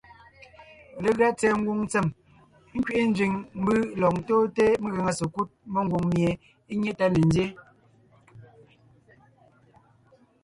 Legʉa 1.03 1.29
tsɛ̀ɛ 1.37 1.55
ngwòŋ 1.59 1.79
ntsèm 1.85 2.07
nkẅiʼi 2.77 3.05
nzẅìŋ 3.11 3.33
mbǔ 3.59 3.71
lɔg 4.01 4.13
ntóonte 4.19 4.65
megàŋa 4.83 5.11
sekúd 5.19 5.47
mengwòŋ 5.73 6.03
mie 6.09 6.29
é 6.71 6.73
nyé 6.79 6.91
tá 6.99 7.05
ne 7.11 7.19
nzyéen; 7.27 7.55